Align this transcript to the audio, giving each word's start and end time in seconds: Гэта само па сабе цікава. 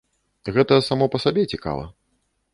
Гэта 0.55 0.79
само 0.87 1.05
па 1.17 1.23
сабе 1.27 1.45
цікава. 1.53 1.87